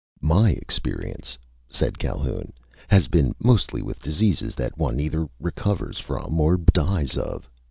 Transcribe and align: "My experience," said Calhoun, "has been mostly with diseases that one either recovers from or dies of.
"My 0.23 0.49
experience," 0.53 1.37
said 1.69 1.99
Calhoun, 1.99 2.53
"has 2.87 3.07
been 3.07 3.35
mostly 3.37 3.83
with 3.83 3.99
diseases 4.01 4.55
that 4.55 4.75
one 4.75 4.99
either 4.99 5.27
recovers 5.39 5.99
from 5.99 6.39
or 6.39 6.57
dies 6.57 7.15
of. 7.15 7.47